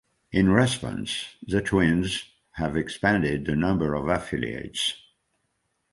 [0.31, 4.95] In response, the Twins have expanded the number of affiliates.